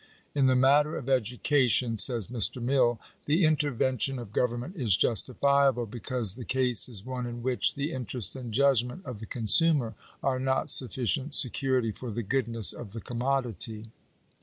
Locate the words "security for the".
11.35-12.23